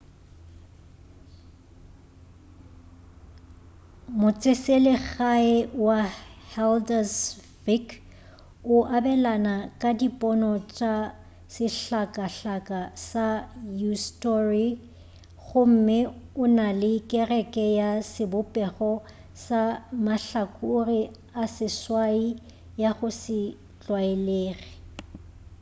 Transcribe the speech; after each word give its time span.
motseselegae 4.19 5.55
wa 5.85 5.99
haldarsvík 6.53 7.87
o 8.75 8.77
abelana 8.97 9.55
ka 9.81 9.89
dipono 9.99 10.51
tša 10.75 10.93
sehlakahlaka 11.55 12.79
sa 13.09 13.27
eysturoy 13.77 14.63
gomme 15.45 15.99
o 16.41 16.43
na 16.57 16.67
le 16.81 16.91
kereke 17.11 17.65
ya 17.79 17.91
sebopego 18.11 18.91
sa 19.45 19.61
mahlakore 20.05 21.01
a 21.43 21.45
seswai 21.57 22.21
ya 22.81 22.89
go 22.97 23.09
se 23.21 23.39
tlwaelege 23.81 24.69